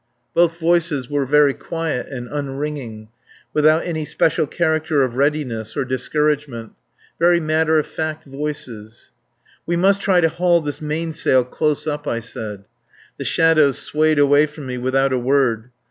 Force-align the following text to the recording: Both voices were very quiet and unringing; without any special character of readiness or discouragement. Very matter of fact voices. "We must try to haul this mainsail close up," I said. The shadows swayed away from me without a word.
Both 0.33 0.59
voices 0.59 1.11
were 1.11 1.27
very 1.27 1.53
quiet 1.53 2.07
and 2.07 2.27
unringing; 2.29 3.09
without 3.53 3.85
any 3.85 4.03
special 4.03 4.47
character 4.47 5.03
of 5.03 5.15
readiness 5.15 5.77
or 5.77 5.85
discouragement. 5.85 6.71
Very 7.19 7.39
matter 7.39 7.77
of 7.77 7.85
fact 7.85 8.25
voices. 8.25 9.11
"We 9.67 9.75
must 9.75 10.01
try 10.01 10.19
to 10.19 10.27
haul 10.29 10.59
this 10.61 10.81
mainsail 10.81 11.43
close 11.43 11.85
up," 11.85 12.07
I 12.07 12.19
said. 12.19 12.63
The 13.19 13.25
shadows 13.25 13.77
swayed 13.77 14.17
away 14.17 14.47
from 14.47 14.65
me 14.65 14.79
without 14.79 15.13
a 15.13 15.19
word. 15.19 15.69